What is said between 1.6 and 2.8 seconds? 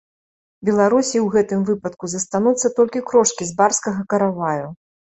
выпадку застануцца